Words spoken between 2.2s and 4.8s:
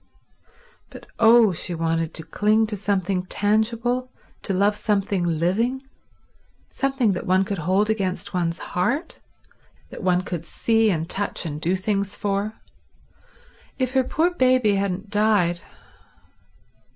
cling to something tangible, to love